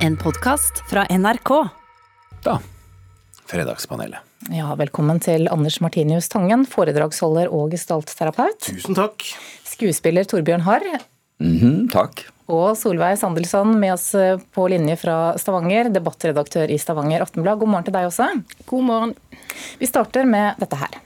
[0.00, 1.68] En podkast fra NRK.
[2.42, 2.58] Da,
[3.46, 4.18] Fredagspanelet.
[4.50, 8.60] Ja, velkommen til Anders Martinius Tangen, foredragsholder og gestaltterapeut.
[8.70, 9.24] Tusen takk.
[9.68, 10.86] Skuespiller Torbjørn Harr.
[11.40, 12.24] Mhm, takk.
[12.50, 14.08] Og Solveig Sandelsson med oss
[14.54, 17.60] på linje fra Stavanger, debattredaktør i Stavanger Aftenblad.
[17.60, 18.30] God morgen til deg også.
[18.66, 19.14] God morgen.
[19.78, 20.98] Vi starter med dette her.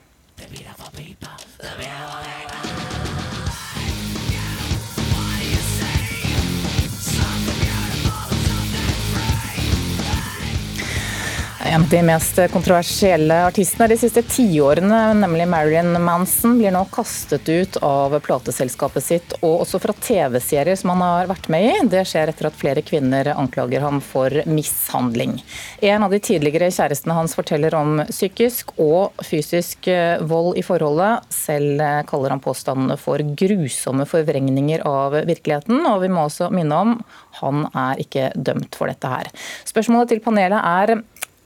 [11.74, 17.48] En av de mest kontroversielle artistene de siste tiårene, nemlig Marilyn Manson, blir nå kastet
[17.50, 21.72] ut av plateselskapet sitt, og også fra TV-serier som han har vært med i.
[21.90, 25.40] Det skjer etter at flere kvinner anklager ham for mishandling.
[25.82, 29.90] En av de tidligere kjærestene hans forteller om psykisk og fysisk
[30.30, 31.26] vold i forholdet.
[31.34, 36.94] Selv kaller han påstandene for grusomme forvrengninger av virkeligheten, og vi må også minne om
[37.40, 39.34] han er ikke dømt for dette her.
[39.66, 41.02] Spørsmålet til panelet er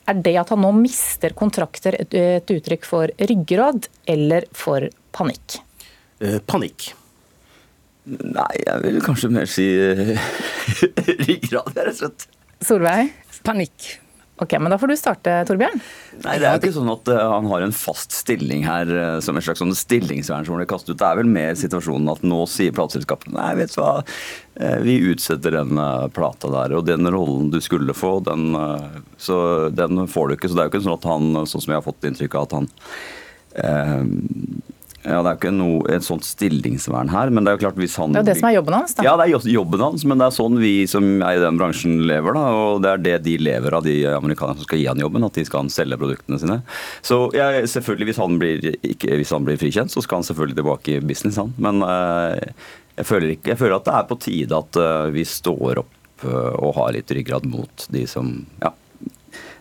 [0.09, 5.61] er det at han nå mister kontrakter et, et uttrykk for ryggrad eller for panikk?
[6.25, 6.91] Eh, panikk.
[8.09, 10.17] Nei, jeg vil kanskje mer si eh,
[11.29, 12.29] ryggrad, rett og slett.
[12.65, 13.13] Solveig?
[13.47, 13.93] Panikk.
[14.39, 15.81] Ok, men Da får du starte, Torbjørn.
[16.23, 19.19] Nei, Det er jo ikke sånn at uh, han har en fast stilling her uh,
[19.25, 21.01] som en slags sånn stillingsvern som blir kastet ut.
[21.01, 23.97] Det er vel mer situasjonen at nå sier plateselskapet nei, vet du hva,
[24.63, 25.83] uh, vi utsetter den
[26.15, 26.77] plata der.
[26.79, 28.55] Og den rollen du skulle få, den,
[29.19, 30.51] så den får du ikke.
[30.51, 32.49] Så det er jo ikke sånn at han, sånn som jeg har fått inntrykk av,
[32.49, 32.73] at han
[35.09, 37.97] ja, Det er ikke noe, et sånt stillingsvern her, men det er jo klart hvis
[38.01, 39.07] han Det er jo det som er jobben hans, da.
[39.07, 42.03] Ja, det er jobben hans, men det er sånn vi som er i den bransjen
[42.11, 42.47] lever, da.
[42.69, 45.39] Og det er det de lever av, de amerikanerne som skal gi han jobben, at
[45.39, 46.59] de skal selge produktene sine.
[47.07, 50.61] Så ja, selvfølgelig, hvis han, blir, ikke, hvis han blir frikjent, så skal han selvfølgelig
[50.61, 51.55] tilbake i business, han.
[51.63, 52.53] Men eh,
[52.99, 56.27] jeg, føler ikke, jeg føler at det er på tide at uh, vi står opp
[56.27, 58.73] uh, og har litt ryggrad mot de som ja,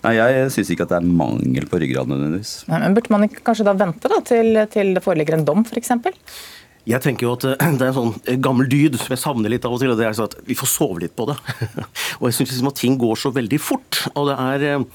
[0.07, 2.53] Nei, Jeg syns ikke at det er mangel på ryggrad nødvendigvis.
[2.71, 5.91] Men Burde man ikke kanskje da vente da, til, til det foreligger en dom, f.eks.?
[6.87, 7.45] Jeg tenker jo at
[7.79, 9.93] Det er en sånn gammel dyd som jeg savner litt av og til.
[9.93, 11.37] og det er sånn at Vi får sove litt på det.
[12.19, 14.05] og jeg syns liksom at ting går så veldig fort.
[14.15, 14.85] og det er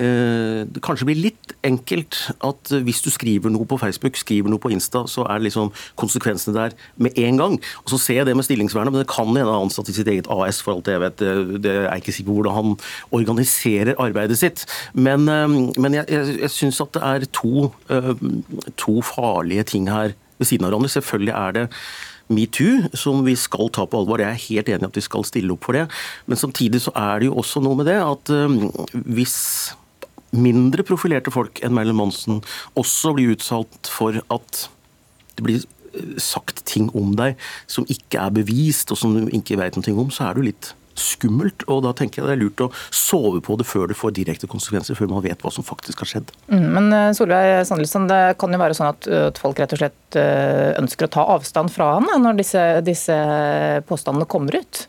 [0.00, 4.62] Eh, det kanskje blir litt enkelt at hvis du skriver noe på Facebook, skriver noe
[4.62, 5.68] på Insta, så er det liksom
[6.00, 7.58] konsekvensene der med en gang.
[7.84, 10.30] Og Så ser jeg det med stillingsvernet, men det kan hende ansatt i sitt eget
[10.30, 11.16] AS, for alt jeg vet.
[11.60, 12.78] Det er ikke sikkert hvordan han
[13.12, 14.64] organiserer arbeidet sitt.
[14.94, 18.14] Men, eh, men jeg, jeg, jeg syns at det er to, eh,
[18.76, 20.92] to farlige ting her ved siden av hverandre.
[20.96, 21.66] Selvfølgelig er det
[22.30, 24.22] metoo, som vi skal ta på alvor.
[24.22, 25.86] Jeg er helt enig i at vi skal stille opp for det.
[26.30, 28.32] Men samtidig så er det jo også noe med det at
[28.92, 29.38] hvis
[30.36, 32.40] mindre profilerte folk enn Marilyn Monsen
[32.78, 34.66] også blir utsatt for at
[35.36, 37.38] det blir eh, sagt ting om deg
[37.70, 40.72] som ikke er bevist, og som du ikke vet noe om, så er du litt
[40.98, 41.64] skummelt.
[41.70, 44.50] Og da tenker jeg det er lurt å sove på det før det får direkte
[44.50, 46.32] konsekvenser, før man vet hva som faktisk har skjedd.
[46.52, 49.82] Mm, men eh, Solveig Sandelsen, det kan jo være sånn at, at, folk rett og
[49.82, 53.16] slett eh, ønsker å ta avstand fra han når disse, disse
[53.88, 54.86] påstandene kommer ut?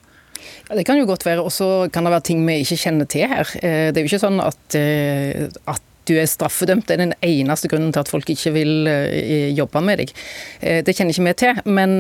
[0.70, 1.44] Ja, Det kan jo godt være.
[1.44, 3.48] Og så kan det være ting vi ikke kjenner til her.
[3.62, 6.88] Eh, det er jo ikke sånn at, eh, at du er straffedømt.
[6.88, 10.14] Det er den eneste grunnen til at folk ikke vil eh, jobbe med deg.
[10.62, 11.62] Det kjenner ikke vi til.
[11.78, 11.98] Men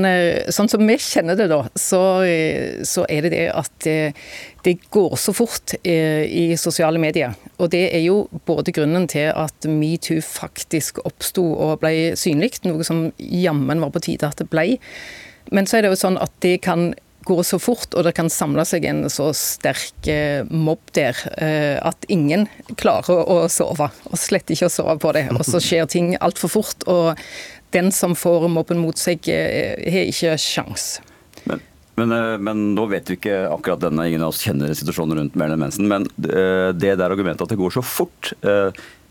[0.54, 2.02] sånn som vi kjenner det, da, så,
[2.88, 3.88] så er det det at
[4.66, 7.34] det går så fort i sosiale medier.
[7.58, 12.86] Og det er jo både grunnen til at metoo faktisk oppsto og ble synlig, noe
[12.88, 14.76] som jammen var på tide at det ble.
[15.52, 16.92] Men så er det jo sånn at det kan
[17.24, 21.78] går så fort, og det kan samle seg en så sterk eh, mobb der eh,
[21.82, 22.48] at ingen
[22.82, 23.92] klarer å sove.
[24.10, 25.28] Og slett ikke å sove på det.
[25.36, 27.20] Og så skjer ting altfor fort, og
[27.76, 31.00] den som får mobben mot seg, eh, har ikke sjans.
[31.46, 31.64] Men,
[32.00, 35.62] men, men, nå vet vi ikke akkurat denne, ingen av oss kjenner situasjonen rundt Marilyn
[35.62, 38.34] Mensen, men det der argumentet at det går så fort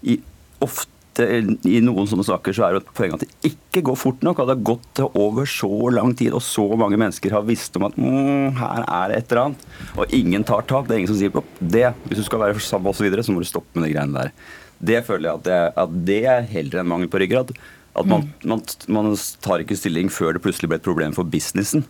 [0.00, 0.16] i
[0.65, 4.25] ofte i noen sånne saker så er det et poeng at det ikke går fort
[4.26, 4.41] nok.
[4.41, 7.88] At det har gått over så lang tid, og så mange mennesker har visst om
[7.88, 9.69] at mm, her er det et eller annet.
[9.97, 10.88] Og ingen tar tak.
[10.88, 11.86] Det er ingen som sier opp det.
[12.08, 14.17] Hvis du skal være sammen osv., så, videre, så må du stoppe med de greiene
[14.17, 14.34] der.
[14.81, 17.55] Det føler jeg at det, at det er heller en mangel på ryggrad.
[17.99, 18.49] At man, mm.
[18.49, 21.84] man, man, tar ikke stilling før det plutselig ble et problem for businessen.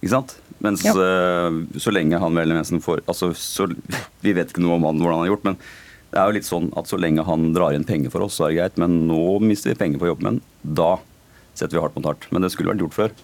[0.00, 0.34] Ikke sant?
[0.64, 0.92] Mens ja.
[0.96, 3.64] uh, så lenge han Mensen får altså, så,
[4.20, 5.60] Vi vet ikke noe om han, hvordan han har gjort, men
[6.10, 8.48] det er jo litt sånn at så lenge han drar inn penger for oss, så
[8.48, 8.78] er det greit.
[8.82, 10.40] Men nå mister vi penger på jobben.
[10.40, 10.96] Men da
[11.54, 12.26] setter vi hardt mot hardt.
[12.34, 13.14] Men det skulle vært gjort før.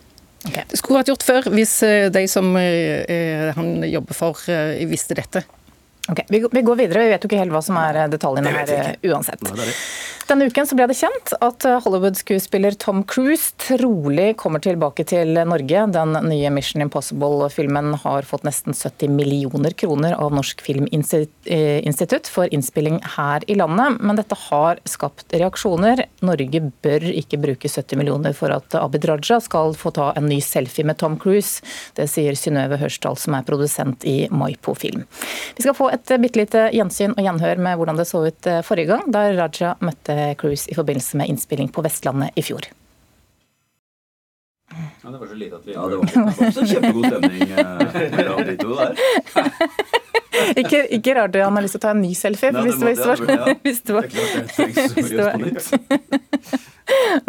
[0.47, 0.63] Okay.
[0.71, 5.17] Det skulle vært gjort før, hvis eh, de som eh, han jobber for, eh, visste
[5.19, 5.43] dette.
[6.07, 7.03] Ok, vi, går videre.
[7.03, 9.43] Vi vet jo ikke helt hva som er detaljene her uansett.
[10.27, 15.85] Denne uken ble det kjent at Hollywood-skuespiller Tom Cruise trolig kommer tilbake til Norge.
[15.95, 22.99] Den nye Mission Impossible-filmen har fått nesten 70 millioner kroner av Norsk Filminstitutt for innspilling
[23.15, 26.03] her i landet, men dette har skapt reaksjoner.
[26.27, 30.41] Norge bør ikke bruke 70 millioner for at Abid Raja skal få ta en ny
[30.43, 31.63] selfie med Tom Cruise.
[31.95, 35.07] Det sier Synnøve Hørsdal, som er produsent i Maipo Film.
[35.55, 38.91] Vi skal få et bitte lite gjensyn og gjenhør med hvordan det så ut forrige
[38.91, 42.69] gang, da Raja møtte Cruise i forbindelse med innspilling på Vestlandet i fjor.
[45.03, 48.41] Ja, det var så lite at vi Ja, det var også kjempegod stemning eh, mellom
[48.49, 48.93] de to der.
[50.63, 52.51] ikke, ikke, rart du har lyst til å ta en ny selfie.
[52.51, 54.09] Nei, hvis, det, var, ja, hvis det var
[54.97, 55.35] Hvis det var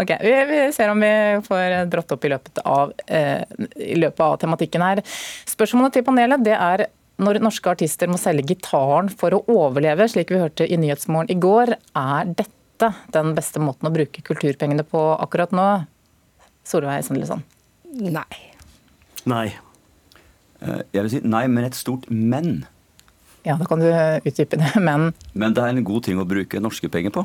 [0.01, 1.13] Ok, vi, vi, ser om vi
[1.45, 3.41] får dratt opp i løpet, av, eh,
[3.85, 5.01] i løpet av tematikken her.
[5.49, 6.87] Spørsmålet til panelet det er
[7.21, 11.39] når norske artister må selge gitaren for å overleve, slik vi hørte i Nyhetsmorgen i
[11.41, 15.67] går, er dette dette den beste måten å bruke kulturpengene på akkurat nå?
[16.67, 17.43] Solveig Sandelsson?
[17.97, 18.41] Nei.
[19.27, 19.47] Nei.
[20.61, 22.65] Eh, jeg vil si nei, men et stort men.
[23.47, 24.73] Ja, da kan du utdype det.
[24.87, 27.23] Men Men det er en god ting å bruke norske penger på.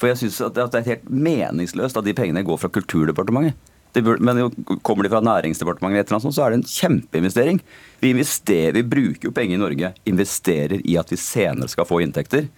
[0.00, 3.58] For jeg syns det er helt meningsløst at de pengene går fra Kulturdepartementet.
[3.92, 7.58] Burde, men kommer de fra Næringsdepartementet, eller sånt, så er det en kjempeinvestering.
[8.00, 12.48] Vi vi bruker jo penger i Norge, investerer i at vi senere skal få inntekter.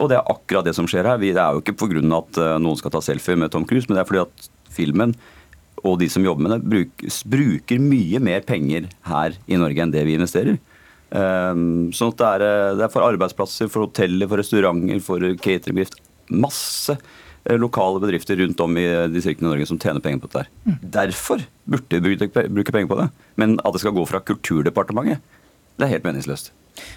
[0.00, 1.20] Og det er akkurat det som skjer her.
[1.20, 2.02] Det er jo ikke pga.
[2.18, 5.14] at eh, noen skal ta selfie med Tom Cruise, men det er fordi at filmen
[5.82, 9.94] og de som jobber med det, bruker, bruker mye mer penger her i Norge enn
[9.94, 10.60] det vi investerer.
[11.10, 15.26] Um, sånn at det er, eh, det er, for arbeidsplasser, for hoteller, for restauranter, for
[15.42, 15.98] cateringbedrift.
[16.32, 20.46] Masse eh, lokale bedrifter rundt om i distriktene i Norge som tjener penger på dette.
[20.64, 20.78] Mm.
[20.94, 23.10] Derfor burde vi bruke penger på det.
[23.42, 25.20] Men at det skal gå fra Kulturdepartementet,
[25.76, 26.54] det er helt meningsløst.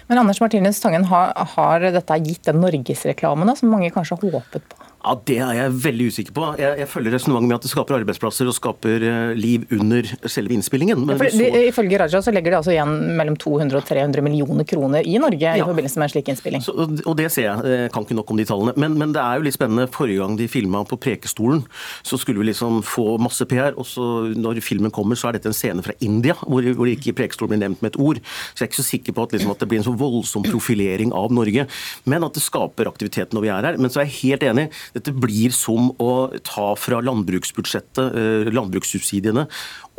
[0.08, 4.85] Men Anders Martinus Tangen, har, har dette gitt den norgesreklamen som mange kanskje håpet på?
[5.06, 6.46] Ja, Det er jeg veldig usikker på.
[6.58, 10.56] Jeg, jeg følger resonnementet med at det skaper arbeidsplasser og skaper uh, liv under selve
[10.56, 11.04] innspillingen.
[11.06, 11.50] Ja, for, så...
[11.70, 15.44] Ifølge Raja så legger det altså igjen mellom 200 og 300 millioner kroner i Norge
[15.46, 15.54] ja.
[15.54, 16.64] i forbindelse med en slik innspilling.
[16.64, 17.70] Så, og det ser jeg.
[17.70, 18.74] Jeg kan ikke nok om de tallene.
[18.82, 19.86] Men, men det er jo litt spennende.
[19.94, 21.62] Forrige gang de filma på Prekestolen,
[22.06, 23.78] så skulle vi liksom få masse PR.
[23.78, 27.14] Og så når filmen kommer, så er dette en scene fra India, hvor, hvor ikke
[27.14, 28.22] Prekestolen blir nevnt med et ord.
[28.50, 30.46] Så jeg er ikke så sikker på at, liksom, at det blir en så voldsom
[30.50, 31.68] profilering av Norge.
[32.10, 33.78] Men at det skaper aktivitet når vi er her.
[33.78, 36.10] Men så er jeg helt enig dette blir som å
[36.46, 39.46] ta fra landbruksbudsjettet, eh, landbrukssubsidiene,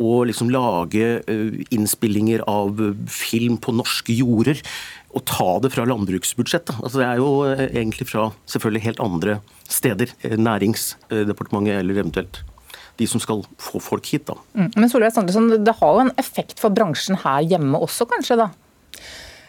[0.02, 4.60] og liksom lage eh, innspillinger av film på norske jorder.
[5.16, 6.82] Og ta det fra landbruksbudsjettet.
[6.82, 10.14] Altså det er jo eh, egentlig fra selvfølgelig helt andre steder.
[10.36, 12.42] Næringsdepartementet eller eventuelt
[12.98, 14.26] de som skal få folk hit.
[14.26, 14.34] da.
[14.58, 14.72] Mm.
[14.74, 18.40] Men Solveig Sandersson, det har jo en effekt for bransjen her hjemme også, kanskje?
[18.40, 18.48] da?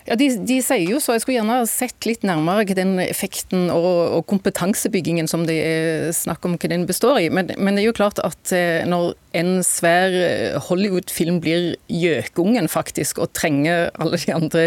[0.09, 1.13] Ja, de, de, sier jo så.
[1.13, 3.85] Jeg skulle gjerne sett litt nærmere hva den effekten og,
[4.17, 7.27] og, kompetansebyggingen som det er snakk om hva den består i.
[7.29, 12.65] Men, men, det er jo klart at eh, når en svær eh, Hollywood-film blir gjøkungen,
[12.73, 14.63] faktisk, og trenger alle de andre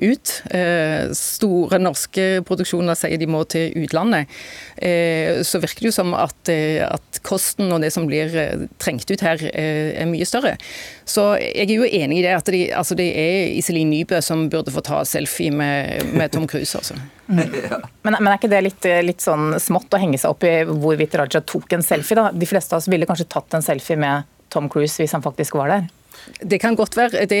[0.00, 4.30] ut eh, Store norske produksjoner sier de må til utlandet.
[4.78, 8.30] Så virker det jo som at, at, kosten og det som blir
[8.80, 10.54] trengt ut her, er mye større.
[11.08, 14.46] Så jeg er jo enig i det at de, altså det er Iselin Nybø som
[14.52, 16.94] burde få få ta selfie med, med Tom Cruise, altså.
[17.28, 17.44] Mm.
[18.02, 21.12] Men, men, er ikke det litt, litt, sånn smått å henge seg opp i hvorvidt
[21.18, 22.16] Raja tok en selfie?
[22.16, 22.30] da?
[22.32, 25.58] De fleste av oss ville kanskje tatt en selfie med Tom Cruise hvis han faktisk
[25.58, 25.90] var der?
[26.38, 27.24] Det kan godt være.
[27.30, 27.40] Det,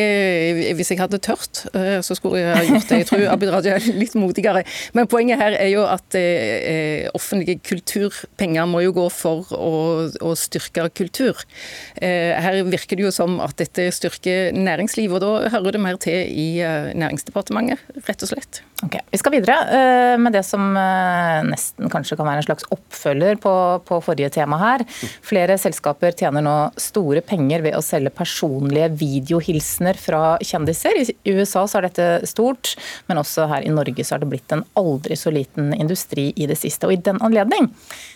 [0.78, 3.00] hvis jeg hadde tørt, eh, så skulle jeg ha gjort det.
[3.02, 4.64] Jeg tror Abid Raja er litt modigere.
[4.96, 9.74] Men poenget her er jo at eh, offentlige kulturpenger må jo gå for å,
[10.08, 11.44] å styrke kultur.
[12.00, 16.00] Eh, her virker det jo som at dette styrker næringslivet, og da hører det mer
[16.02, 18.62] til i eh, Næringsdepartementet, rett og slett.
[18.86, 22.66] Ok, Vi skal videre eh, med det som eh, nesten kanskje kan være en slags
[22.70, 23.54] oppfølger på,
[23.88, 24.84] på forrige tema her.
[25.26, 30.94] Flere selskaper tjener nå store penger ved å selge personlige videohilsener fra kjendiser.
[31.02, 32.76] I USA så er dette stort,
[33.10, 36.46] men også her i Norge så har det blitt en aldri så liten industri i
[36.46, 36.86] det siste.
[36.86, 37.72] Og i den anledning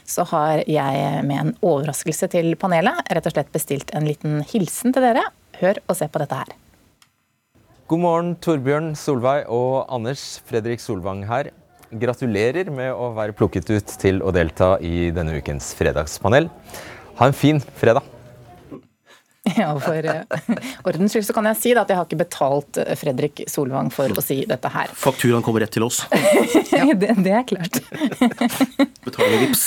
[0.07, 4.95] så har jeg med en overraskelse til panelet rett og slett bestilt en liten hilsen
[4.95, 5.27] til dere.
[5.59, 6.62] Hør og se på dette her.
[7.93, 10.23] God morgen, Torbjørn, Solveig og Anders.
[10.49, 11.51] Fredrik Solvang her.
[11.93, 16.49] Gratulerer med å være plukket ut til å delta i denne ukens fredagspanel.
[17.19, 18.12] Ha en fin fredag.
[19.57, 20.23] Ja, For uh,
[20.87, 24.15] ordens skyld så kan jeg si at jeg har ikke betalt eh, Fredrik Solvang for
[24.15, 24.93] å si dette her.
[25.03, 26.05] Fakturaen kommer rett til oss.
[26.71, 26.85] ja.
[26.95, 27.81] det, det, er klart.
[29.03, 29.65] Betaler vips.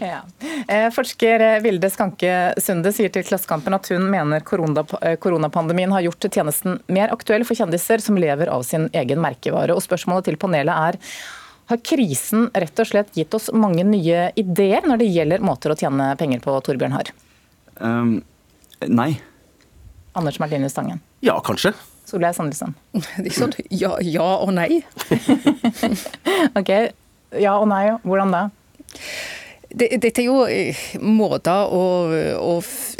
[0.00, 0.22] ja.
[0.64, 6.80] Eh, forsker Vilde Skanke Sunde sier til Klassekampen at hun mener koronapandemien har gjort tjenesten
[6.88, 9.76] mer aktuell for kjendiser som lever av sin egen merkevare.
[9.76, 11.00] Og spørsmålet til panelet er
[11.68, 15.78] Har krisen rett og slett gitt oss mange nye ideer når det gjelder måter å
[15.78, 17.12] tjene penger på, Torbjørn Harr?
[17.80, 18.22] Um,
[18.86, 19.14] nei.
[20.14, 21.00] Anders Martine Stangen.
[21.24, 21.74] Ja, kanskje.
[22.04, 22.74] Solveig Sandelsen.
[23.22, 24.82] Det er sånn ja, ja og nei.
[26.58, 26.74] ok,
[27.40, 27.86] ja og nei.
[28.04, 28.44] Hvordan da?
[29.74, 31.82] Dette er jo eh, måter å,
[32.38, 32.52] å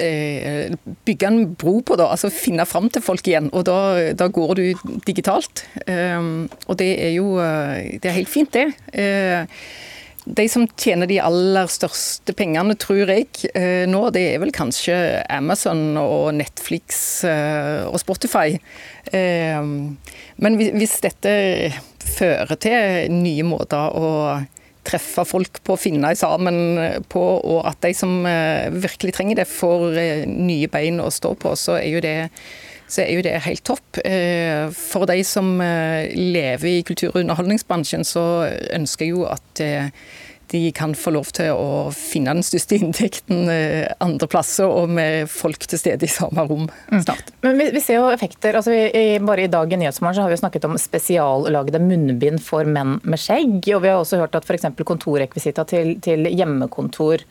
[0.03, 0.73] eh,
[1.07, 2.09] bygge en bro på, da.
[2.11, 3.47] Altså finne fram til folk igjen.
[3.55, 3.79] Og da,
[4.19, 4.65] da går du
[5.07, 5.63] digitalt.
[5.87, 8.73] Um, og det er jo eh, det er helt fint, det.
[10.25, 13.29] De som tjener de aller største pengene, tror jeg,
[13.91, 14.97] nå, det er vel kanskje
[15.29, 18.57] Amazon og Netflix og Spotify.
[19.13, 21.35] Men hvis dette
[22.17, 24.11] fører til nye måter å
[24.85, 26.59] treffe folk på, finne sammen
[27.11, 31.35] på, og at de som eh, virkelig trenger det, får eh, nye bein å stå
[31.41, 32.17] på, så er jo det,
[33.05, 34.01] er jo det helt topp.
[34.05, 38.25] Eh, for de som lever i kultur- og underholdningsbransjen, så
[38.77, 39.65] ønsker jeg jo at
[40.55, 45.31] de kan få lov til å finne den største inntekten eh, andre plasser, og med
[45.33, 47.01] folk til stede i samme rom mm.
[47.03, 47.33] snart.
[47.33, 47.39] Mm.
[47.47, 48.59] Men vi, vi, ser jo effekter.
[48.59, 52.99] altså vi, Bare i dag i Nyhetsmorgen har vi snakket om spesiallagde munnbind for menn
[53.03, 53.57] med skjegg.
[53.75, 54.69] Og vi har også hørt at f.eks.
[54.85, 57.25] kontorrekvisita til, til hjemmekontor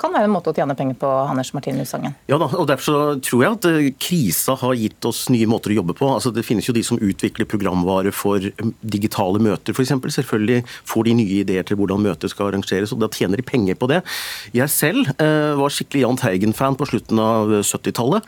[0.00, 2.14] kan være en måte å tjene penger på, Anders Martinus Sangen.
[2.30, 5.78] Ja da, og Derfor tror jeg at eh, krisa har gitt oss nye måter å
[5.78, 6.08] jobbe på.
[6.12, 9.94] Altså Det finnes jo de som utvikler programvare for eh, digitale møter, f.eks.
[10.16, 13.78] Selvfølgelig får de nye ideer til hvordan møter skal arrangeres, og da tjener de penger
[13.78, 14.02] på det.
[14.56, 18.26] Jeg selv eh, var skikkelig Jahn Teigen-fan på slutten av 70-tallet,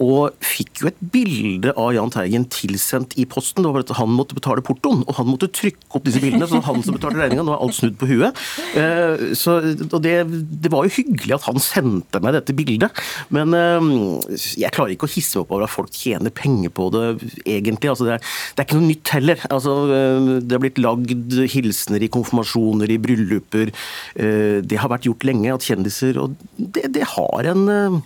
[0.00, 3.64] og fikk jo et bilde av Jahn Teigen tilsendt i posten.
[3.64, 6.48] Det var at Han måtte betale portoen, og han måtte trykke opp disse bildene.
[6.48, 8.40] Så han som betalte regninga, nå er alt snudd på huet.
[8.78, 9.60] Eh, så,
[9.90, 10.16] og det,
[10.64, 13.02] det var jo hyggelig hyggelig at han sendte meg dette bildet.
[13.34, 13.90] Men ehm,
[14.30, 17.04] jeg klarer ikke å hisse meg opp over at folk tjener penger på det,
[17.44, 17.92] egentlig.
[17.92, 19.44] Altså, det, er, det, er, ikke noe nytt heller.
[19.50, 23.74] Altså, ehm, det har blitt lagd hilsener i konfirmasjoner, i brylluper.
[24.14, 28.00] Eh, det har vært gjort lenge at kjendiser Og det, det har en ehm,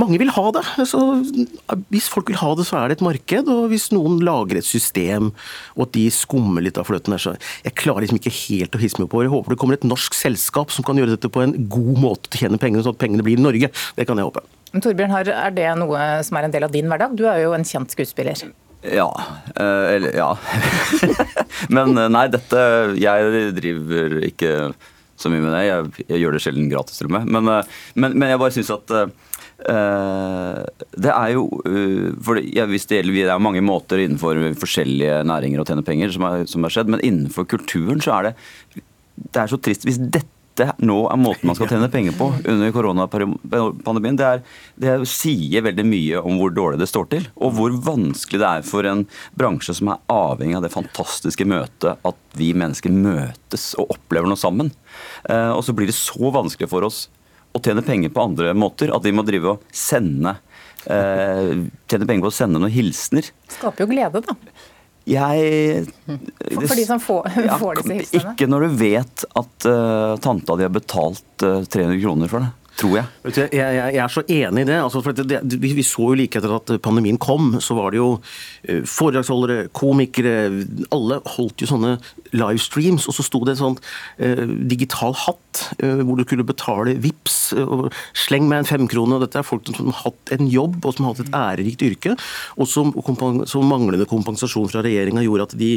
[0.00, 0.64] mange vil ha det.
[0.88, 1.00] Så
[1.92, 3.50] hvis folk vil ha det, så er det et marked.
[3.52, 5.32] Og hvis noen lager et system,
[5.76, 8.82] og at de skummer litt av fløten der, så Jeg klarer liksom ikke helt å
[8.82, 9.24] hisse meg på.
[9.24, 12.30] Jeg håper det kommer et norsk selskap som kan gjøre dette på en god måte
[12.30, 13.72] til å tjene pengene, sånn at pengene blir i Norge.
[13.96, 14.44] Det kan jeg håpe.
[14.76, 17.14] Torbjørn, er det noe som er en del av din hverdag?
[17.16, 18.36] Du er jo en kjent skuespiller.
[18.82, 19.08] Ja.
[19.56, 20.28] Eh, eller ja.
[21.74, 22.60] Men eh, nei, dette
[23.00, 24.52] Jeg driver ikke
[25.18, 25.62] så mye med det.
[25.66, 27.32] Jeg, jeg gjør det sjelden gratis til og med.
[27.34, 28.94] Men, eh, men, men jeg bare syns at
[29.58, 35.66] det er jo uh, for ja, hvis det, er mange måter innenfor forskjellige næringer å
[35.66, 38.36] tjene penger som har skjedd, men innenfor kulturen så er det
[39.18, 39.86] det er så trist.
[39.86, 40.36] Hvis dette
[40.82, 44.40] nå er måten man skal tjene penger på under koronapandemien, det, er,
[44.78, 48.66] det sier veldig mye om hvor dårlig det står til, og hvor vanskelig det er
[48.66, 49.04] for en
[49.38, 54.40] bransje som er avhengig av det fantastiske møtet, at vi mennesker møtes og opplever noe
[54.40, 54.72] sammen.
[55.28, 57.06] Uh, og så blir det så vanskelig for oss
[57.52, 58.92] å tjene penger på andre måter.
[58.94, 60.36] At de må drive og sende
[60.86, 61.54] eh,
[61.88, 63.30] tjene penger på å sende noen hilsener.
[63.58, 64.36] Skaper jo glede, da.
[65.08, 68.34] Jeg For, for de som får, ja, får disse hilsenene?
[68.34, 72.44] Ikke når du vet at uh, tanta di har betalt uh, eh, 300 kroner for
[72.44, 73.06] det tror jeg.
[73.34, 74.78] Jeg, jeg, jeg, er så enig i det.
[74.80, 78.00] Altså, det, det vi, vi, så jo like etter at pandemien kom, så var det
[78.00, 80.36] jo uh, foredragsholdere, komikere
[80.94, 81.96] Alle holdt jo sånne
[82.36, 83.76] livestreams, og så sto det en sånn
[84.20, 89.16] eh, digital hatt eh, hvor du kunne betale VIPS, og sleng meg en femkrone.
[89.16, 91.84] og Dette er folk som har hatt en jobb og som har hatt et ærerikt
[91.86, 92.16] yrke,
[92.58, 92.92] og som,
[93.48, 95.70] som manglende kompensasjon fra regjeringa gjorde at de,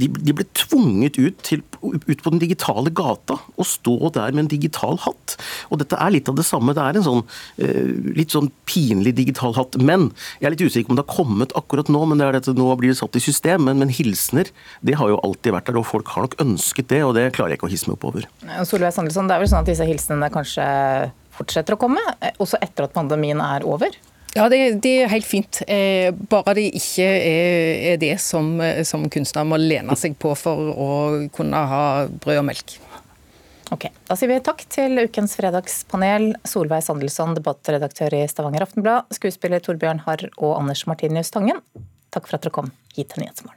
[0.00, 4.46] de, de, ble tvunget ut, til, ut på den digitale gata og stå der med
[4.46, 5.36] en digital hatt.
[5.70, 6.74] Og dette er litt av det samme.
[6.76, 7.22] Det er en sånn
[7.62, 9.78] eh, litt sånn pinlig digital hatt.
[9.80, 10.10] Men
[10.40, 12.68] jeg er litt usikker om det har kommet akkurat nå, men det er dette, nå
[12.80, 13.66] blir det satt i system.
[13.68, 17.02] Men, men, hilsener det har jo alltid vært der, og folk har nok ønsket det.
[17.06, 18.28] Og det klarer jeg ikke å hisse meg opp over.
[18.68, 20.64] Solveig Sandelsson, det er vel sånn at disse hilsenene kanskje
[21.32, 23.94] fortsetter å komme, eh, også etter at pandemien er over?
[24.32, 25.60] Ja, det, det, er helt fint.
[25.68, 28.54] Eh, bare det ikke er, er det som,
[28.88, 30.92] som kunstner må lene seg på for å
[31.36, 32.78] kunne ha brød og melk.
[33.72, 36.34] Ok, Da sier vi takk til ukens fredagspanel.
[36.44, 41.62] Solveig Sandelsson, debattredaktør i Stavanger Aftenblad, skuespiller Torbjørn Harr og Anders Martinius Tangen.
[42.12, 43.50] Takk for at dere kom hit til Nyhetsmorgen.